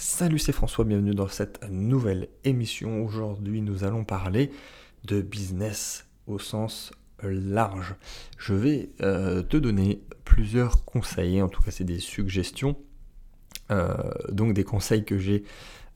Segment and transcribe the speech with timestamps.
[0.00, 3.04] Salut, c'est François, bienvenue dans cette nouvelle émission.
[3.04, 4.52] Aujourd'hui, nous allons parler
[5.04, 7.96] de business au sens large.
[8.38, 12.76] Je vais euh, te donner plusieurs conseils, en tout cas c'est des suggestions,
[13.72, 13.96] euh,
[14.30, 15.42] donc des conseils que j'ai,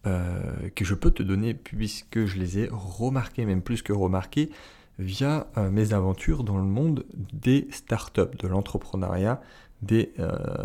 [0.06, 4.50] euh, que je peux te donner puisque je les ai remarqués, même plus que remarqués,
[4.98, 9.40] via mes aventures dans le monde des startups, de l'entrepreneuriat
[9.80, 10.12] des,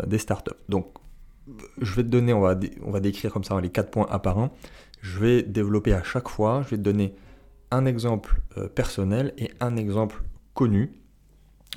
[0.06, 0.50] des startups.
[0.68, 0.88] Donc
[1.80, 4.52] je vais te donner, on va, décrire comme ça les quatre points apparents.
[5.00, 7.14] Je vais développer à chaque fois, je vais te donner
[7.70, 10.22] un exemple euh, personnel et un exemple
[10.54, 10.92] connu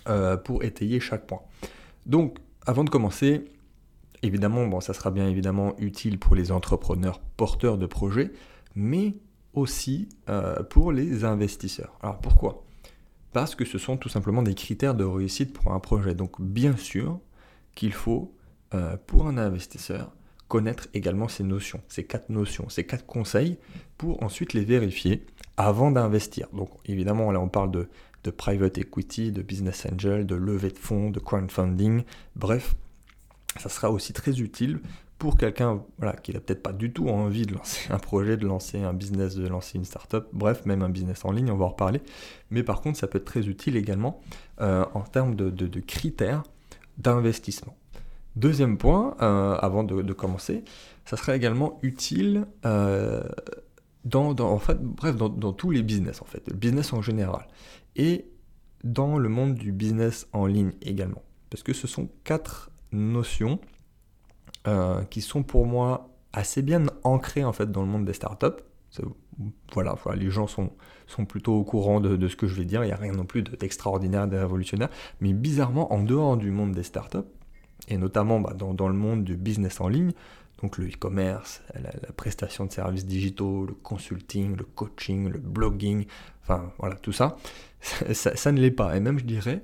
[0.07, 1.41] euh, pour étayer chaque point.
[2.05, 3.45] Donc, avant de commencer,
[4.23, 8.31] évidemment, ça sera bien évidemment utile pour les entrepreneurs porteurs de projets,
[8.75, 9.15] mais
[9.53, 11.97] aussi euh, pour les investisseurs.
[12.01, 12.63] Alors pourquoi?
[13.33, 16.15] Parce que ce sont tout simplement des critères de réussite pour un projet.
[16.15, 17.19] Donc, bien sûr
[17.75, 18.33] qu'il faut
[18.73, 20.13] euh, pour un investisseur,
[20.47, 23.57] connaître également ces notions, ces quatre notions, ces quatre conseils,
[23.97, 25.25] pour ensuite les vérifier
[25.57, 26.47] avant d'investir.
[26.53, 27.87] Donc évidemment, là on parle de,
[28.31, 32.03] private equity, de business angel, de levée de fonds, de crowdfunding,
[32.35, 32.75] bref,
[33.59, 34.79] ça sera aussi très utile
[35.19, 35.83] pour quelqu'un
[36.23, 39.35] qui n'a peut-être pas du tout envie de lancer un projet, de lancer un business,
[39.35, 42.01] de lancer une startup, bref, même un business en ligne, on va en reparler.
[42.49, 44.21] Mais par contre, ça peut être très utile également
[44.61, 46.43] euh, en termes de critères
[46.97, 47.75] d'investissement.
[48.35, 50.63] Deuxième point, euh, avant de, commencer,
[51.05, 53.23] ça serait également utile euh,
[54.05, 57.47] dans, en fait, bref, dans, tous les business en fait, le business en général,
[57.97, 58.25] et
[58.83, 63.59] dans le monde du business en ligne également, parce que ce sont quatre notions
[64.67, 68.47] euh, qui sont pour moi assez bien ancrées en fait dans le monde des startups.
[69.73, 70.71] Voilà, voilà, les gens sont,
[71.07, 73.25] sont plutôt au courant de, ce que je vais dire, il n'y a rien non
[73.25, 74.89] plus d'extraordinaire, de révolutionnaire,
[75.19, 77.19] mais bizarrement, en dehors du monde des startups,
[77.87, 80.11] et notamment bah, dans, le monde du business en ligne,
[80.61, 86.05] donc le e-commerce, la, prestation de services digitaux, le consulting, le coaching, le blogging,
[86.43, 87.37] enfin voilà, tout ça,
[88.13, 88.95] ça, ne l'est pas.
[88.95, 89.61] Et même je dirais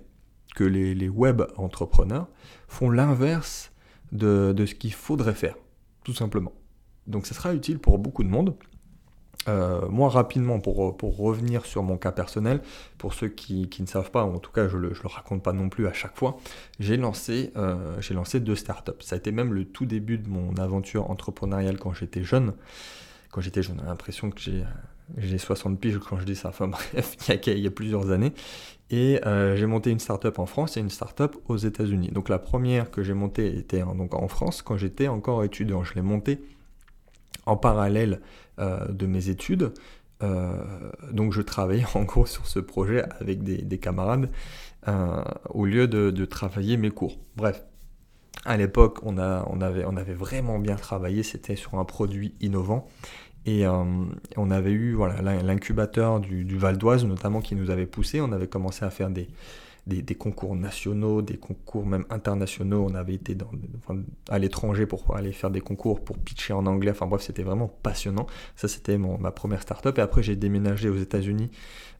[0.55, 2.27] que les, web entrepreneurs
[2.67, 3.71] font l'inverse
[4.11, 5.55] de, de ce qu'il faudrait faire,
[6.03, 6.53] tout simplement.
[7.05, 8.55] Donc ça sera utile pour beaucoup de monde.
[9.47, 12.61] Euh, moi, rapidement, pour, pour, revenir sur mon cas personnel,
[12.97, 15.41] pour ceux qui, qui ne savent pas, en tout cas je ne le, le, raconte
[15.43, 16.37] pas non plus à chaque fois,
[16.79, 18.91] j'ai lancé, euh, lancé deux startups.
[18.99, 22.53] Ça a été même le tout début de mon aventure entrepreneuriale quand j'étais jeune.
[23.31, 24.63] Quand j'étais jeune, j'ai l'impression que j'ai,
[25.17, 28.33] j'ai 60 piges quand je dis ça, enfin bref, il y a, plusieurs années.
[28.89, 32.09] Et euh, j'ai monté une startup en France et une startup aux États-Unis.
[32.11, 35.83] Donc la première que j'ai montée était donc en France quand j'étais encore étudiant.
[35.83, 36.39] Je l'ai montée
[37.45, 38.21] en parallèle
[38.59, 39.73] euh, de mes études.
[40.23, 40.51] Euh,
[41.11, 44.29] donc je travaillais en gros sur ce projet avec des, camarades
[44.87, 47.17] euh, au lieu de, travailler mes cours.
[47.35, 47.63] Bref,
[48.45, 52.87] à l'époque on, on, avait, on avait vraiment bien travaillé, c'était sur un produit innovant.
[53.45, 58.19] Et on avait eu voilà, l'incubateur du, du Val d'Oise notamment qui nous avait poussé.
[58.19, 59.29] On avait commencé à faire des,
[59.87, 62.85] des, concours nationaux, des concours même internationaux.
[62.89, 63.49] On avait été dans,
[64.29, 66.91] à l'étranger pour aller faire des concours pour pitcher en anglais.
[66.91, 68.27] Enfin bref, c'était vraiment passionnant.
[68.55, 69.97] Ça, c'était ma première startup.
[69.97, 71.49] Et après, j'ai déménagé aux États-Unis.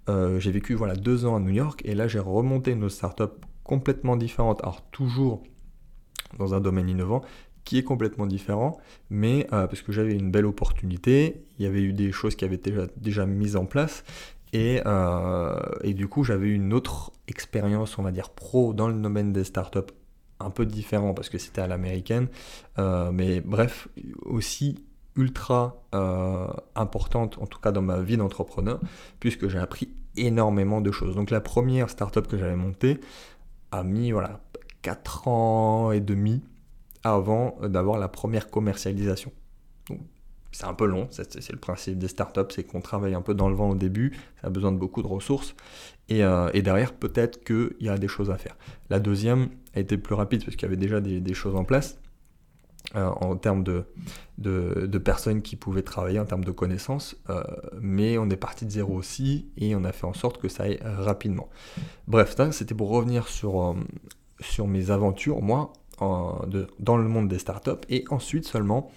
[0.10, 1.82] Euh, j'ai vécu voilà deux ans à New York.
[1.86, 4.62] Et là, j'ai remonté une startup complètement différente.
[4.64, 5.44] Alors toujours
[6.38, 7.22] dans un domaine innovant
[7.64, 11.82] qui est complètement différent, mais euh, parce que j'avais une belle opportunité, il y avait
[11.82, 14.06] eu des choses qui avaient déjà, déjà mises en place,
[14.56, 19.34] euh, et, du coup, j'avais une autre expérience, on va dire, pro dans le domaine
[19.34, 19.94] des startups,
[20.40, 22.28] un peu différent parce que c'était à l'américaine.
[22.78, 23.88] Euh, mais bref,
[24.22, 24.84] aussi
[25.16, 28.80] ultra euh, importante, en tout cas dans ma vie d'entrepreneur,
[29.20, 31.16] puisque j'ai appris énormément de choses.
[31.16, 33.00] Donc la première startup que j'avais montée
[33.72, 34.42] a mis voilà,
[34.84, 36.44] 4 ans et demi
[37.04, 39.32] avant d'avoir la première commercialisation.
[40.52, 43.50] C'est un peu long, c'est le principe des startups, c'est qu'on travaille un peu dans
[43.50, 45.56] le vent au début, ça a besoin de beaucoup de ressources,
[46.10, 48.56] et, euh, derrière peut-être qu'il y a des choses à faire.
[48.90, 52.00] La deuxième a été plus rapide parce qu'il y avait déjà des, choses en place,
[52.96, 53.84] euh, en termes de,
[54.38, 57.44] de, personnes qui pouvaient travailler, en termes de connaissances, euh,
[57.82, 60.64] mais on est parti de zéro aussi, et on a fait en sorte que ça
[60.64, 61.50] aille rapidement.
[62.08, 63.76] Bref, c'était pour revenir sur,
[64.40, 68.92] sur mes aventures, moi, dans le monde des startups, et ensuite seulement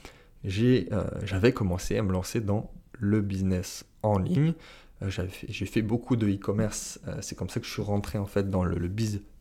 [0.44, 4.54] euh, j'avais commencé à me lancer dans le business en ligne.
[5.02, 5.10] Euh,
[5.48, 8.50] j'ai fait beaucoup de e-commerce, euh, c'est comme ça que je suis rentré en fait
[8.50, 8.90] dans le, le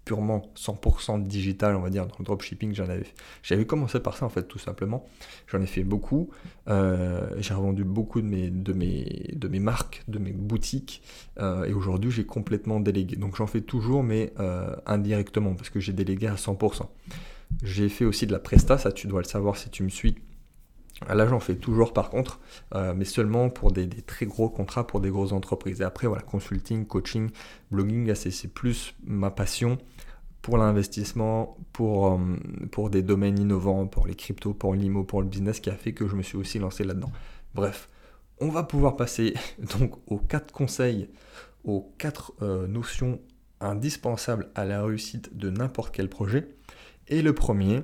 [0.06, 2.74] purement 100% digital, on va dire, dans le dropshipping,
[3.44, 5.06] j'avais commencé par ça en fait, tout simplement.
[5.48, 6.32] J'en ai fait beaucoup.
[6.66, 11.04] j'ai revendu beaucoup de mes, de, mes, de mes marques, de mes boutiques,
[11.40, 13.18] et aujourd'hui j'ai complètement délégué.
[13.18, 14.34] Donc j'en fais toujours, mais
[14.88, 16.88] indirectement, parce que j'ai délégué à 100%.
[17.62, 20.16] J'ai fait aussi de la presta, ça tu dois le savoir si tu me suis.
[21.08, 22.40] Là, j'en fais toujours par contre,
[22.76, 25.82] euh, mais seulement pour des, très gros contrats pour des grosses entreprises.
[25.82, 27.30] Et après, voilà, consulting, coaching,
[27.72, 29.78] blogging, c'est plus ma passion
[30.42, 32.18] pour l'investissement, pour, euh,
[32.72, 35.94] pour des domaines innovants, pour les cryptos, pour l'IMO, pour le business, qui a fait
[35.94, 37.12] que je me suis aussi lancé là-dedans.
[37.54, 37.90] Bref,
[38.40, 39.34] on va pouvoir passer
[39.80, 41.10] donc aux quatre conseils,
[41.64, 43.20] aux quatre euh, notions
[43.62, 46.48] indispensables à la réussite de n'importe quel projet.
[47.08, 47.84] Et le premier,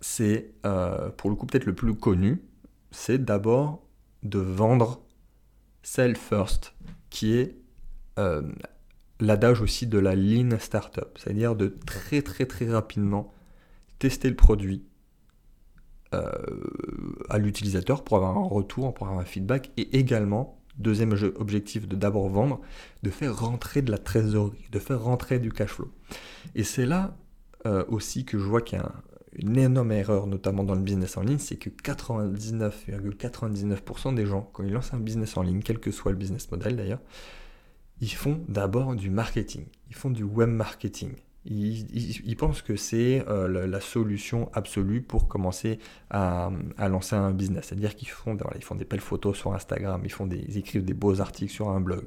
[0.00, 2.42] c'est euh, pour le coup peut-être le plus connu,
[2.90, 3.82] c'est d'abord
[4.22, 5.04] de vendre
[5.82, 6.74] sell first,
[7.10, 7.56] qui est
[8.18, 8.42] euh,
[9.20, 13.32] l'adage aussi de la lean startup, c'est-à-dire de très très très rapidement
[13.98, 14.84] tester le produit
[16.14, 16.30] euh,
[17.30, 21.96] à l'utilisateur pour avoir un retour, pour avoir un feedback, et également, deuxième objectif de
[21.96, 22.60] d'abord vendre,
[23.02, 25.90] de faire rentrer de la trésorerie, de faire rentrer du cash flow.
[26.54, 27.16] Et c'est là
[27.88, 29.02] aussi que je vois qu'il y a un,
[29.36, 34.62] une énorme erreur, notamment dans le business en ligne, c'est que 99,99% des gens, quand
[34.62, 37.00] ils lancent un business en ligne, quel que soit le business model d'ailleurs,
[38.00, 41.12] ils font d'abord du marketing, ils font du web marketing.
[41.44, 47.66] Ils, pensent que c'est euh, la, solution absolue pour commencer à, lancer un business.
[47.66, 51.52] C'est-à-dire qu'ils font, des belles photos sur Instagram, ils, font des, écrivent des beaux articles
[51.52, 52.04] sur un blog.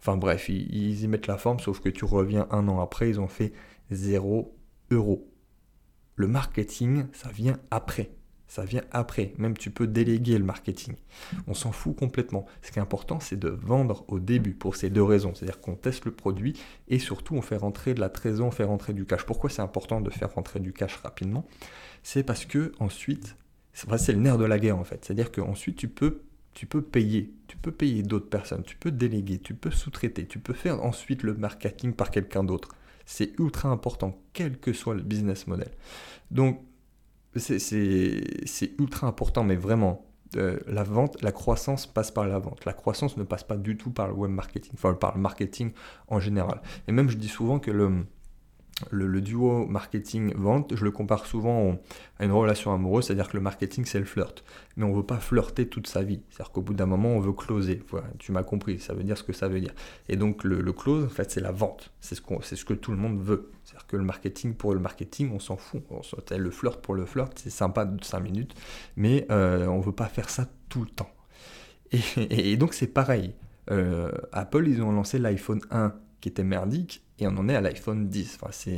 [0.00, 3.08] Enfin bref, ils, ils y mettent la forme, sauf que tu reviens un an après,
[3.08, 3.52] ils ont fait
[3.92, 4.52] zéro
[4.90, 5.31] euro
[6.14, 8.10] le marketing, ça vient après.
[8.46, 9.32] Ça vient après.
[9.38, 10.94] Même tu peux déléguer le marketing.
[11.46, 12.44] On s'en fout complètement.
[12.60, 15.34] Ce qui est important, c'est de vendre au début pour ces deux raisons.
[15.34, 18.64] C'est-à-dire qu'on teste le produit et surtout on fait rentrer de la trésor, on fait
[18.64, 19.24] rentrer du cash.
[19.24, 21.46] Pourquoi c'est important de faire rentrer du cash rapidement?
[22.02, 23.36] C'est parce que ensuite,
[23.72, 25.02] c'est le nerf de la guerre en fait.
[25.02, 26.20] C'est-à-dire qu'ensuite tu peux
[26.52, 30.38] tu peux payer, tu peux payer d'autres personnes, tu peux déléguer, tu peux sous-traiter, tu
[30.38, 32.68] peux faire ensuite le marketing par quelqu'un d'autre.
[33.06, 35.70] C'est ultra important, quel que soit le business model.
[36.30, 36.60] Donc,
[37.36, 40.06] c'est ultra important, mais vraiment,
[40.36, 42.64] euh, la vente, la croissance passe par la vente.
[42.64, 45.72] La croissance ne passe pas du tout par le web marketing, enfin par le marketing
[46.08, 46.62] en général.
[46.88, 48.06] Et même, je dis souvent que le,
[48.90, 51.78] le, duo marketing-vente, je le compare souvent
[52.18, 54.44] à une relation amoureuse, c'est-à-dire que le marketing, c'est le flirt.
[54.76, 56.22] Mais on ne veut pas flirter toute sa vie.
[56.30, 57.82] C'est-à-dire qu'au bout d'un moment, on veut closer.
[57.90, 59.74] Voilà, tu m'as compris, ça veut dire ce que ça veut dire.
[60.08, 61.92] Et donc, le, close, en fait, c'est la vente.
[62.00, 63.50] C'est ce, ce que tout le monde veut.
[63.64, 65.82] C'est-à-dire que le marketing pour le marketing, on s'en fout.
[66.30, 68.54] le flirt pour le flirt, c'est sympa de 5 minutes,
[68.96, 71.10] mais euh, on ne veut pas faire ça tout le temps.
[72.16, 73.34] Et, donc, c'est pareil.
[73.70, 77.60] Euh, Apple, ils ont lancé l'iPhone 1 qui était merdique et on en est à
[77.60, 78.38] l'iPhone 10.
[78.40, 78.70] Enfin,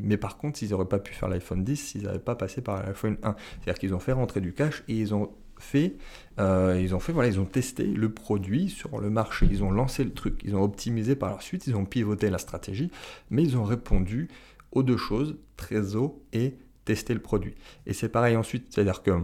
[0.00, 2.82] mais par contre, ils n'auraient pas pu faire l'iPhone 10 s'ils n'avaient pas passé par
[2.82, 3.36] l'iPhone 1.
[3.60, 5.96] C'est-à-dire qu'ils ont fait rentrer du cash et ils ont fait,
[6.38, 9.70] euh, ils ont fait, voilà, ils ont testé le produit sur le marché, ils ont
[9.70, 12.90] lancé le truc, ils ont optimisé par la suite, ils ont pivoté la stratégie,
[13.30, 14.28] mais ils ont répondu
[14.70, 17.54] aux deux choses, Trésor et tester le produit.
[17.86, 19.20] Et c'est pareil ensuite, c'est-à-dire que,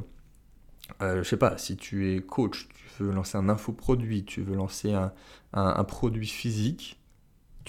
[1.00, 4.56] euh, je sais pas, si tu es coach, tu veux lancer un infoproduit, tu veux
[4.56, 4.94] lancer
[5.52, 6.98] un produit physique,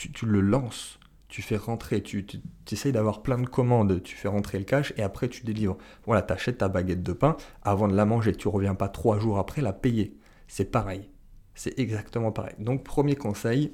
[0.08, 2.26] tu, le lances, tu fais rentrer, tu,
[2.72, 5.78] essayes d'avoir plein de commandes, tu fais rentrer le cash et après tu délivres.
[6.06, 9.20] Voilà, tu achètes ta baguette de pain avant de la manger, tu reviens pas trois
[9.20, 10.18] jours après la payer.
[10.48, 11.10] C'est pareil,
[11.54, 12.56] c'est exactement pareil.
[12.60, 13.74] Donc premier conseil,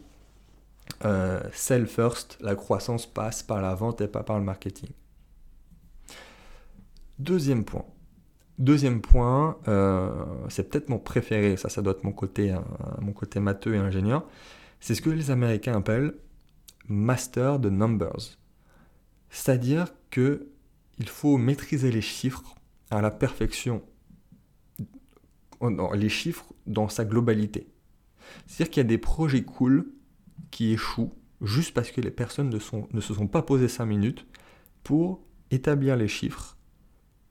[1.05, 4.89] euh, sell first, la croissance passe par la vente et pas par le marketing.
[7.19, 7.85] Deuxième point.
[8.57, 10.09] Deuxième point, euh,
[10.47, 12.59] c'est peut-être mon préféré, ça, ça doit être mon côté, euh,
[13.01, 14.25] mon côté matheux et ingénieur.
[14.79, 16.15] C'est ce que les Américains appellent
[16.87, 18.37] master the numbers.
[19.29, 20.47] C'est-à-dire que
[20.97, 22.55] il faut maîtriser les chiffres
[22.89, 23.83] à la perfection,
[25.93, 27.67] les chiffres dans sa globalité.
[28.47, 29.91] C'est-à-dire qu'il y a des projets cool
[30.51, 32.59] qui échouent juste parce que les personnes ne,
[32.93, 34.25] ne se sont pas posées 5 minutes
[34.83, 36.57] pour établir les chiffres.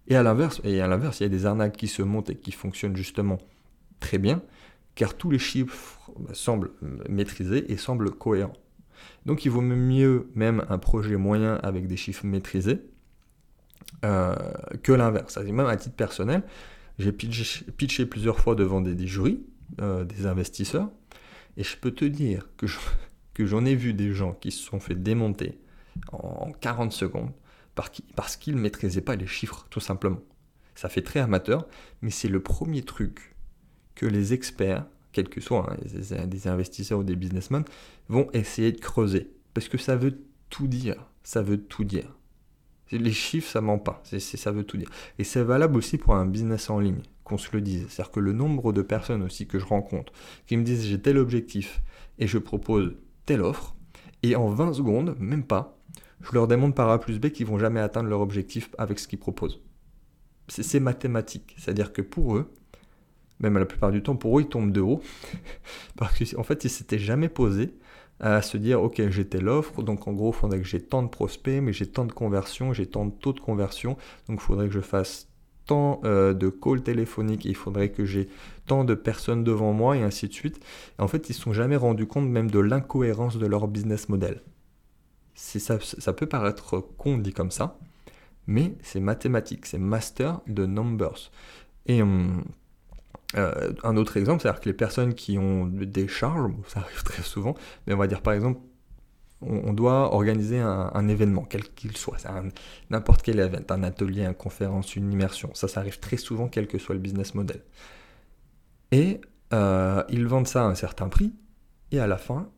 [0.07, 2.37] Et à l'inverse, et à l'inverse, il y a des arnaques qui se montent et
[2.37, 3.39] qui fonctionnent justement
[4.01, 4.43] très bien,
[4.95, 6.71] car tous les chiffres semblent
[7.09, 8.57] maîtrisés et semblent cohérents.
[9.27, 12.81] Donc il vaut mieux même un projet moyen avec des chiffres maîtrisés
[14.05, 14.35] euh,
[14.83, 15.39] que l'inverse.
[15.39, 16.43] Même à titre personnel,
[16.99, 19.41] j'ai pitché, plusieurs fois devant des, jurys,
[19.81, 20.91] euh, des investisseurs,
[21.57, 22.67] et je peux te dire que,
[23.39, 25.59] j'en ai vu des gens qui se sont fait démonter
[26.13, 27.31] en 40 secondes
[27.75, 30.21] parce qu'ils ne maîtrisaient pas les chiffres, tout simplement.
[30.77, 31.67] Ça fait très amateur,
[32.03, 33.34] mais c'est le premier truc
[33.95, 37.65] que les experts, quels que soient, hein, des investisseurs ou des businessmen,
[38.09, 39.31] vont essayer de creuser.
[39.55, 40.19] Parce que ça veut
[40.51, 40.97] tout dire.
[41.23, 42.17] Ça veut tout dire.
[42.93, 44.03] Les chiffres, ça ment pas.
[44.05, 44.91] Ça veut tout dire.
[45.19, 47.87] Et c'est valable aussi pour un business en ligne, qu'on se le dise.
[47.89, 50.13] C'est-à-dire que le nombre de personnes aussi que je rencontre
[50.47, 51.83] qui me disent j'ai tel objectif
[52.19, 52.95] et je propose
[53.27, 53.75] telle offre,
[54.23, 55.79] et en 20 secondes, même pas,
[56.23, 59.09] je leur démontre par A plus B qu'ils vont jamais atteindre leur objectif avec ce
[59.09, 59.61] qu'ils proposent.
[60.49, 61.55] c'est mathématique.
[61.59, 62.51] C'est-à-dire que pour eux,
[63.41, 65.03] même la plupart du temps, pour eux, ils tombent de haut.
[65.97, 67.75] Parce qu'en en fait, ils s'étaient jamais posés
[68.21, 71.03] à se dire, ok, j'ai telle offre, donc en gros, il faudrait que j'ai tant
[71.03, 73.97] de prospects, mais j'ai tant de conversions, j'ai tant de taux de conversion,
[74.29, 75.29] donc il faudrait que je fasse
[75.67, 78.29] tant euh, de calls téléphoniques, il faudrait que j'ai
[78.67, 80.61] tant de personnes devant moi, et ainsi de suite.
[80.99, 84.09] en fait, ils ne se sont jamais rendus compte même de l'incohérence de leur business
[84.09, 84.43] model.
[85.35, 87.79] Ça, ça peut paraître con dit comme ça,
[88.47, 91.31] mais c'est mathématique, c'est master de numbers.
[91.87, 92.45] Et hum,
[93.37, 97.23] euh, un autre exemple, c'est-à-dire que les personnes qui ont des charges, ça arrive très
[97.23, 97.55] souvent,
[97.87, 98.61] mais on va dire par exemple,
[99.41, 102.17] on, doit organiser un, événement, quel qu'il soit,
[102.88, 106.67] n'importe quel événement, un atelier, une conférence, une immersion, ça, ça arrive très souvent, quel
[106.67, 107.61] que soit le business model.
[108.91, 109.21] Et
[109.53, 111.35] euh, ils vendent ça à un certain prix,
[111.91, 112.49] et à la fin,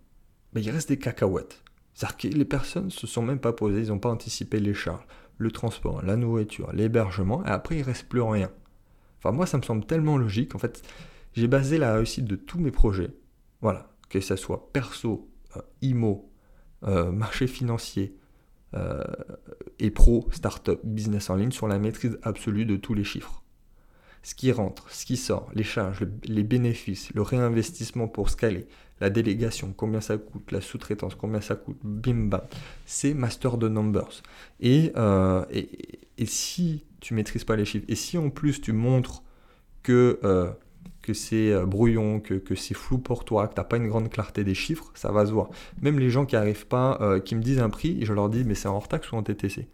[0.52, 1.62] ben, il reste des cacahuètes.
[1.94, 4.74] C'est-à-dire que les personnes ne se sont même pas posées, ils n'ont pas anticipé les
[4.74, 5.06] charges,
[5.38, 8.50] le transport, la nourriture, l'hébergement, et après il reste plus rien.
[9.32, 10.54] Moi, ça me semble tellement logique.
[10.54, 10.82] En fait,
[11.34, 13.10] j'ai basé la réussite de tous mes projets,
[13.60, 16.30] voilà, que ce soit perso, euh, IMO,
[16.84, 18.16] euh, marché financier
[18.74, 19.04] euh,
[19.78, 23.42] et pro, startup, business en ligne, sur la maîtrise absolue de tous les chiffres.
[24.22, 28.66] Ce qui rentre, ce qui sort, les charges, les bénéfices, le réinvestissement pour scaler,
[29.00, 32.42] la délégation, combien ça coûte, la sous-traitance, combien ça coûte, bim bam.
[32.86, 34.22] C'est master de numbers.
[34.58, 34.92] Et,
[35.50, 39.22] et, et si tu maîtrises pas les chiffres, et si en plus tu montres
[39.82, 40.50] que, euh,
[41.02, 43.88] que c'est euh, brouillon, que, que c'est flou pour toi, que tu n'as pas une
[43.88, 45.50] grande clarté des chiffres, ça va se voir.
[45.80, 48.44] Même les gens qui arrivent pas, euh, qui me disent un prix, je leur dis
[48.44, 49.68] mais c'est en hors taxe ou en TTC Et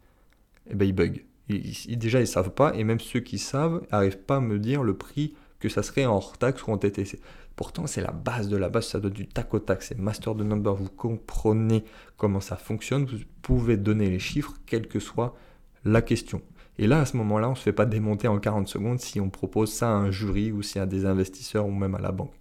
[0.71, 1.25] eh ben ils bug.
[1.49, 4.83] Ils, déjà ils savent pas, et même ceux qui savent n'arrivent pas à me dire
[4.83, 7.21] le prix que ça serait en hors taxe ou en TTC.
[7.55, 10.35] Pourtant, c'est la base de la base, ça donne du tac au tac, c'est master
[10.35, 11.85] de number, vous comprenez
[12.17, 15.37] comment ça fonctionne, vous pouvez donner les chiffres, quelle que soit
[15.85, 16.43] la question.
[16.79, 19.21] Et là, à ce moment-là, on ne se fait pas démonter en 40 secondes si
[19.21, 22.13] on propose ça à un jury ou si à des investisseurs ou même à la
[22.13, 22.35] banque.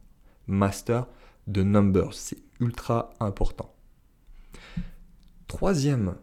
[0.48, 1.08] Master
[1.48, 3.74] de numbers, c'est ultra important.
[5.48, 6.16] Troisième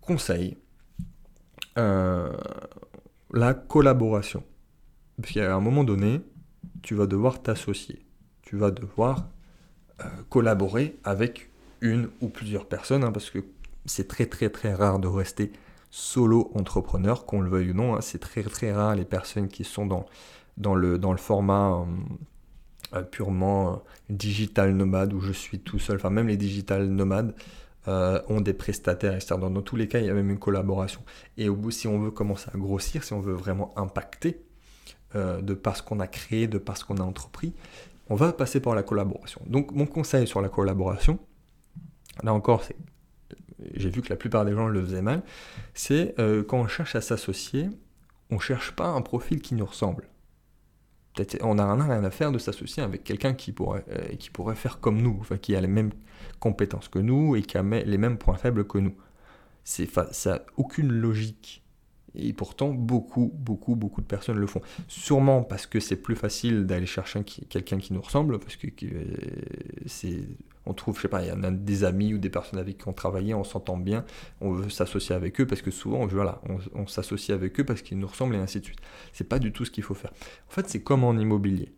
[0.00, 0.56] conseil,
[1.76, 2.32] euh,
[3.32, 4.42] la collaboration.
[5.20, 6.20] Parce qu'à un moment donné,
[6.82, 8.06] tu vas devoir t'associer.
[8.42, 9.28] Tu vas devoir
[10.00, 11.50] euh, collaborer avec
[11.80, 13.44] une ou plusieurs personnes, hein, parce que
[13.84, 15.52] c'est très très très rare de rester
[15.96, 17.96] solo entrepreneur, qu'on le veuille ou non.
[17.96, 20.04] Hein, c'est très très rare les personnes qui sont dans,
[20.58, 21.84] dans, le, dans le format euh,
[22.98, 23.76] euh, purement euh,
[24.10, 25.96] digital nomade où je suis tout seul.
[25.96, 27.34] Enfin, même les digital nomades
[27.86, 29.40] ont des prestataires externes.
[29.40, 31.00] Dans, tous les cas, il y a même une collaboration.
[31.38, 34.42] Et au bout, si on veut commencer à grossir, si on veut vraiment impacter
[35.14, 37.54] de par ce qu'on a créé, de par ce qu'on a entrepris,
[38.10, 39.40] on va passer par la collaboration.
[39.46, 41.20] Donc, mon conseil sur la collaboration,
[42.24, 42.74] là encore, c'est
[43.74, 45.22] j'ai vu que la plupart des gens le faisaient mal,
[45.74, 47.68] c'est euh, quand on cherche à s'associer,
[48.30, 50.08] on ne cherche pas un profil qui nous ressemble.
[51.40, 54.80] On n'a rien à faire de s'associer avec quelqu'un qui pourrait, euh, qui pourrait faire
[54.80, 55.92] comme nous, qui a les mêmes
[56.40, 58.94] compétences que nous et qui a les mêmes points faibles que nous.
[59.64, 59.84] Ça
[60.26, 61.65] n'a aucune logique.
[62.16, 64.62] Et pourtant, beaucoup, beaucoup, beaucoup de personnes le font.
[64.88, 69.04] Sûrement parce que c'est plus facile d'aller chercher quelqu'un qui nous ressemble, parce que euh,
[69.86, 70.22] c'est
[70.66, 72.78] on trouve, je sais pas, il y en a des amis ou des personnes avec
[72.78, 74.04] qui on travaille, on s'entend bien,
[74.40, 76.40] on veut s'associer avec eux parce que souvent, voilà,
[76.74, 78.80] on, s'associe avec eux parce qu'ils nous ressemblent et ainsi de suite.
[79.12, 80.12] C'est pas du tout ce qu'il faut faire.
[80.48, 81.72] En fait, c'est comme en immobilier.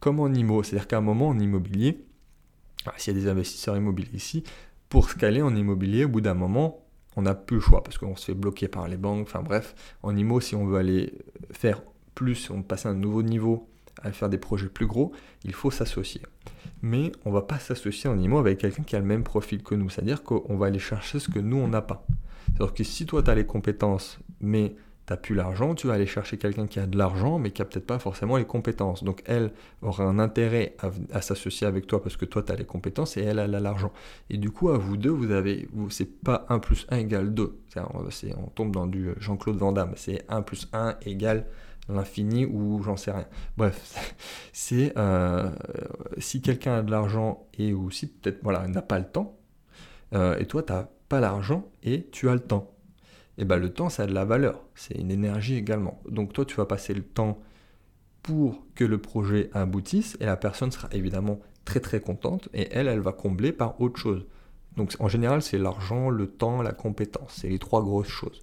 [0.00, 2.04] Comme en immo, c'est-à-dire qu'à un moment en immobilier,
[2.86, 4.42] ah, s'il y a des investisseurs immobiliers ici,
[4.88, 6.81] pour scaler en immobilier, au bout d'un moment,
[7.16, 9.26] on n'a plus le choix parce qu'on se fait bloquer par les banques.
[9.28, 11.12] Enfin bref, en immo, si on veut aller
[11.50, 11.82] faire
[12.14, 13.68] plus, on passe à un nouveau niveau,
[14.02, 15.12] à faire des projets plus gros,
[15.44, 16.22] il faut s'associer
[16.82, 19.74] mais on va pas s'associer en IMO avec quelqu'un qui a le même profil que
[19.74, 19.88] nous.
[19.88, 22.04] C'est-à-dire qu'on va aller chercher ce que nous, on n'a pas.
[22.46, 24.74] C'est-à-dire que si toi, tu as les compétences, mais
[25.06, 27.60] tu n'as plus l'argent, tu vas aller chercher quelqu'un qui a de l'argent, mais qui
[27.60, 29.02] n'a peut-être pas forcément les compétences.
[29.02, 30.76] Donc elle aura un intérêt
[31.12, 33.92] à, s'associer avec toi parce que toi, tu as les compétences et elle, a l'argent.
[34.30, 37.58] Et du coup, à vous deux, vous avez, c'est pas 1 plus 1 égale 2.
[37.76, 39.92] On, tombe dans du Jean-Claude Van Damme.
[39.96, 41.46] C'est 1 plus 1 égale
[41.88, 43.26] l'infini ou j'en sais rien.
[43.56, 44.16] Bref,
[44.52, 45.50] c'est euh,
[46.18, 49.38] si quelqu'un a de l'argent et aussi peut-être voilà n'a pas le temps,
[50.14, 52.70] euh, et toi tu n'as pas l'argent et tu as le temps.
[53.42, 56.00] Et ben le temps ça a de la valeur, c'est une énergie également.
[56.08, 57.40] Donc toi tu vas passer le temps
[58.22, 62.86] pour que le projet aboutisse et la personne sera évidemment très très contente et elle
[62.86, 64.24] elle va combler par autre chose.
[64.76, 67.38] Donc en général, c'est l'argent, le temps, la compétence.
[67.40, 68.40] C'est les trois grosses choses.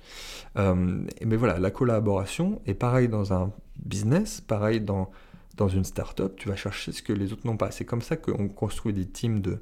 [0.58, 5.10] Euh, mais voilà, la collaboration est pareil dans un business, pareil dans,
[5.56, 6.36] dans une startup.
[6.36, 7.72] Tu vas chercher ce que les autres n'ont pas.
[7.72, 9.60] C'est comme ça qu'on construit des teams de,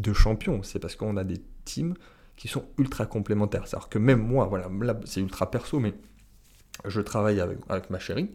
[0.00, 0.62] de champions.
[0.62, 1.94] C'est parce qu'on a des teams
[2.40, 3.68] qui sont ultra complémentaires.
[3.68, 5.92] C'est-à-dire que même moi, voilà, là c'est ultra perso, mais
[6.86, 8.30] je travaille avec, ma chérie,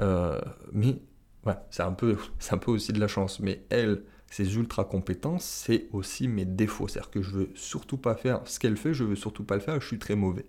[0.00, 0.40] euh,
[0.72, 1.02] mais
[1.44, 2.16] ouais, c'est un, peu,
[2.52, 3.40] un peu aussi de la chance.
[3.40, 6.86] Mais elle, ses ultra compétences, c'est aussi mes défauts.
[6.86, 9.60] C'est-à-dire que je veux surtout pas faire ce qu'elle fait, je veux surtout pas le
[9.60, 10.46] faire, je suis très mauvais.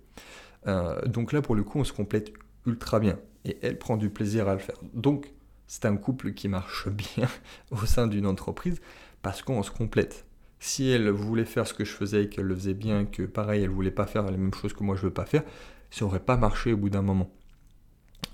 [0.68, 2.32] Euh, donc là, pour le coup, on se complète
[2.68, 3.18] ultra bien.
[3.44, 4.78] Et elle prend du plaisir à le faire.
[4.94, 5.34] Donc,
[5.66, 7.28] c'est un couple qui marche bien
[7.72, 8.80] au sein d'une entreprise
[9.24, 10.28] parce qu'on se complète.
[10.60, 13.64] Si elle voulait faire ce que je faisais et qu'elle le faisait bien, que pareil,
[13.64, 15.44] elle voulait pas faire les mêmes choses que moi je veux pas faire,
[15.90, 17.32] ça aurait pas marché au bout d'un moment.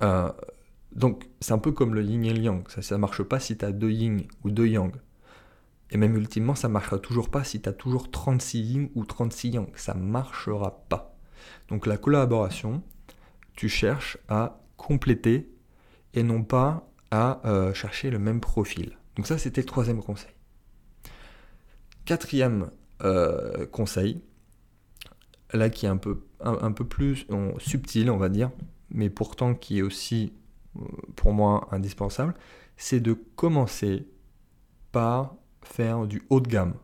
[0.02, 0.32] Euh,
[0.96, 2.64] donc, c'est un peu comme le yin et le yang.
[2.70, 4.94] Ça ne marche pas si tu as deux yin ou deux yang.
[5.92, 9.50] Et même ultimement, ça marchera toujours pas si tu as toujours 36 yin ou 36
[9.50, 9.68] yang.
[9.76, 11.16] Ça marchera pas.
[11.70, 12.82] Donc, la collaboration,
[13.56, 15.50] tu cherches à compléter
[16.14, 18.98] et non pas à euh, chercher le même profil.
[19.16, 20.35] Donc, ça, c'était le troisième conseil.
[22.06, 22.70] Quatrième
[23.04, 24.22] euh, conseil,
[25.54, 26.18] là qui est un peu,
[26.88, 27.26] plus
[27.58, 28.52] subtil, on va dire,
[28.90, 30.34] mais pourtant qui est aussi
[30.78, 30.82] euh,
[31.16, 32.34] pour moi indispensable,
[32.78, 34.08] c'est de commencer
[34.92, 36.76] par faire du haut de gamme,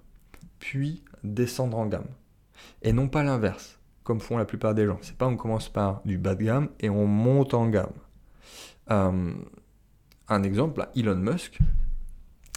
[0.60, 2.10] puis descendre en gamme.
[2.82, 4.98] Et non pas l'inverse, comme font la plupart des gens.
[5.02, 7.94] C'est pas on commence par du bas de gamme et on monte en gamme.
[8.90, 9.34] Euh,
[10.28, 11.60] un exemple, Elon Musk,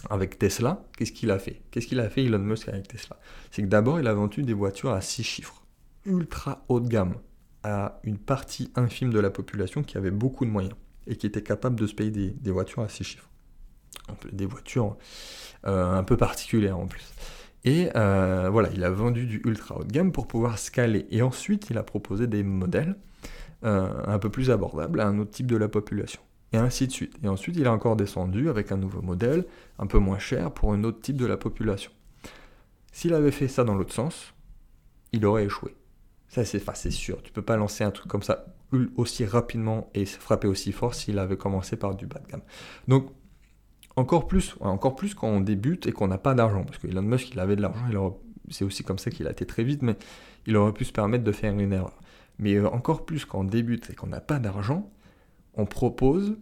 [0.09, 1.61] avec Tesla, qu'est-ce qu'il a fait?
[1.71, 3.17] Qu'est-ce qu'il a fait Elon Musk avec Tesla?
[3.51, 5.63] C'est que d'abord, il a vendu des voitures à 6 chiffres,
[6.05, 7.15] ultra haut de gamme
[7.65, 10.75] à une partie infime de la population qui avait beaucoup de moyens
[11.07, 13.29] et qui était capable de se payer des, voitures à six chiffres.
[14.31, 14.97] Des voitures
[15.65, 17.11] euh, un peu particulières en plus.
[17.63, 21.07] Et euh, voilà, il a vendu du ultra haut de gamme pour pouvoir scaler.
[21.09, 22.95] Et ensuite, il a proposé des modèles
[23.63, 26.21] euh, un peu plus abordables à un autre type de la population.
[26.55, 27.17] Et ainsi de suite.
[27.21, 29.45] Et ensuite, il a encore descendu avec un nouveau modèle,
[29.77, 31.91] un peu moins cher, pour un autre type de la population.
[32.93, 34.33] S'il avait fait ça dans l'autre sens,
[35.11, 35.75] il aurait échoué.
[36.29, 37.21] Ça, c'est sûr.
[37.23, 38.45] Tu peux pas lancer un truc comme ça
[38.95, 42.43] aussi rapidement et frapper aussi fort s'il avait commencé par du bas de gamme.
[42.87, 43.11] Donc,
[43.97, 46.63] encore plus, encore plus quand on débute et qu'on n'a pas d'argent.
[46.63, 48.17] Parce que Elon Musk, il avait de l'argent,
[48.49, 49.97] c'est aussi comme ça qu'il a été très vite, mais
[50.45, 51.99] il aurait pu se permettre de faire une erreur.
[52.39, 54.89] Mais encore plus quand on débute et qu'on n'a pas d'argent,
[55.55, 56.37] on propose,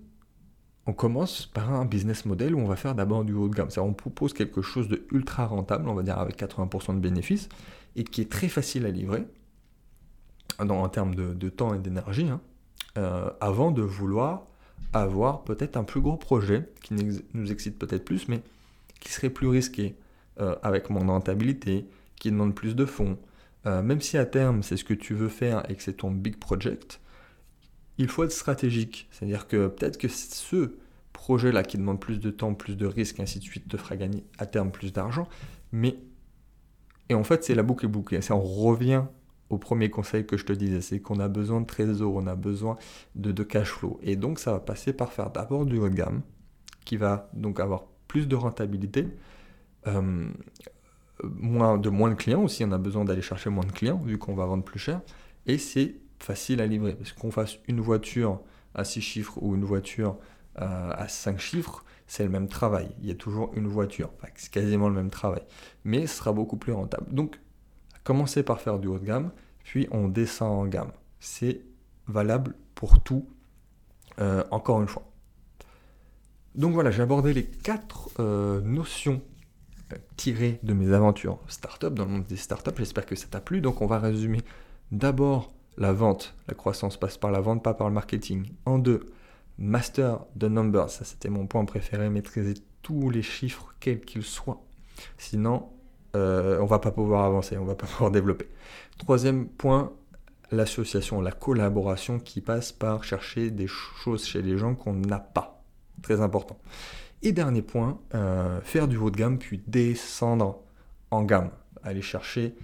[0.85, 3.69] on commence par un business model où on va faire d'abord du haut de gamme.
[3.69, 7.49] C'est-à-dire on propose quelque chose de ultra rentable, on va dire avec 80% de bénéfices,
[7.95, 9.25] et qui est très facile à livrer
[10.59, 12.41] en termes de, temps et d'énergie, hein,
[12.97, 14.45] euh, avant de vouloir
[14.93, 16.93] avoir peut-être un plus gros projet qui
[17.33, 18.41] nous excite peut-être plus, mais
[18.99, 19.95] qui serait plus risqué,
[20.39, 23.17] euh, avec moins de rentabilité, qui demande plus de fonds.
[23.65, 26.11] Euh, même si à terme c'est ce que tu veux faire et que c'est ton
[26.11, 26.99] big project,
[27.97, 29.07] il faut être stratégique.
[29.11, 30.75] C'est-à-dire que peut-être que ce
[31.13, 34.23] projet-là qui demande plus de temps, plus de risques, ainsi de suite, te fera gagner
[34.37, 35.27] à terme plus d'argent,
[35.71, 35.97] mais
[37.09, 38.19] et en fait c'est la boucle est bouclée.
[38.31, 39.03] on revient
[39.49, 42.35] au premier conseil que je te disais, c'est qu'on a besoin de trésor, on a
[42.35, 42.77] besoin
[43.15, 43.99] de, de cash flow.
[44.01, 46.21] Et donc ça va passer par faire d'abord du haut de gamme,
[46.85, 49.07] qui va donc avoir plus de rentabilité,
[49.87, 50.27] euh,
[51.23, 54.17] moins, de moins de clients aussi, on a besoin d'aller chercher moins de clients, vu
[54.17, 55.01] qu'on va vendre plus cher,
[55.45, 58.41] et c'est facile à livrer, parce qu'on fasse une voiture
[58.75, 60.17] à 6 chiffres ou une voiture
[60.61, 62.89] euh, à 5 chiffres, c'est le même travail.
[63.01, 65.43] Il y a toujours une voiture, c'est quasiment le même travail,
[65.83, 67.13] mais ce sera beaucoup plus rentable.
[67.13, 67.37] Donc
[68.03, 69.31] Commencez par faire du haut de gamme,
[69.63, 70.91] puis on descend en gamme.
[71.19, 71.61] C'est
[72.07, 73.25] valable pour tout,
[74.19, 75.09] euh, encore une fois.
[76.55, 79.21] Donc voilà, j'ai abordé les quatre euh, notions
[80.17, 82.71] tirées de mes aventures startup, dans le monde des startups.
[82.77, 83.61] J'espère que ça t'a plu.
[83.61, 84.41] Donc on va résumer
[84.91, 86.35] d'abord la vente.
[86.47, 88.51] La croissance passe par la vente, pas par le marketing.
[88.65, 89.11] En deux,
[89.57, 90.89] master the numbers.
[90.89, 92.09] Ça, c'était mon point préféré.
[92.09, 94.61] Maîtriser tous les chiffres, quels qu'ils soient.
[95.17, 95.69] Sinon,
[96.15, 98.47] euh, on va pas pouvoir avancer, on va pas pouvoir développer.
[98.97, 99.93] Troisième point,
[100.51, 105.63] l'association, la collaboration qui passe par chercher des choses chez les gens qu'on n'a pas.
[106.01, 106.57] Très important.
[107.21, 110.59] Et dernier point, euh, faire du haut de gamme puis descendre
[111.09, 111.51] en gamme.
[111.81, 112.55] Aller chercher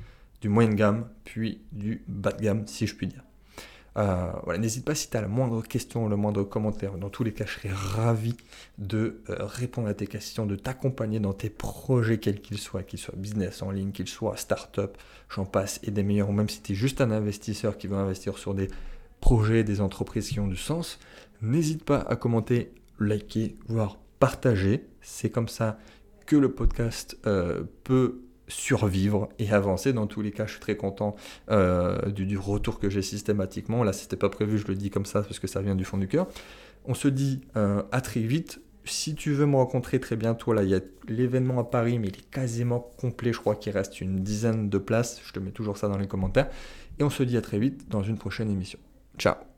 [0.41, 3.23] du moyen de gamme puis du bas de gamme, si je puis dire.
[3.97, 6.97] Euh, voilà, n'hésite pas si tu as la moindre question, le moindre commentaire.
[6.97, 8.35] Dans tous les cas, je serai ravi
[8.77, 12.99] de euh, répondre à tes questions, de t'accompagner dans tes projets, quels qu'ils soient, qu'ils
[12.99, 14.97] soient business en ligne, qu'ils soient start-up,
[15.29, 17.97] j'en passe, et des meilleurs, ou même si tu es juste un investisseur qui veut
[17.97, 18.69] investir sur des
[19.19, 20.99] projets, des entreprises qui ont du sens.
[21.41, 24.87] N'hésite pas à commenter, liker, voire partager.
[25.01, 25.77] C'est comme ça
[26.25, 29.93] que le podcast euh, peut survivre et avancer.
[29.93, 31.15] Dans tous les cas, je suis très content
[31.49, 33.83] euh, du, retour que j'ai systématiquement.
[33.83, 35.97] Là, c'était pas prévu, je le dis comme ça parce que ça vient du fond
[35.97, 36.27] du cœur.
[36.85, 38.59] On se dit euh, à très vite.
[38.85, 42.07] Si tu veux me rencontrer très bientôt, là, il y a l'événement à Paris, mais
[42.07, 43.33] il est quasiment complet.
[43.33, 45.21] Je crois qu'il reste une dizaine de places.
[45.23, 46.49] Je te mets toujours ça dans les commentaires.
[46.97, 48.79] Et on se dit à très vite dans une prochaine émission.
[49.17, 49.48] Ciao